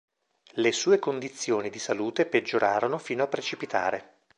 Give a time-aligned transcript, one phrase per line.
[0.55, 4.15] Le sue condizioni di salute peggiorarono fino a precipitare.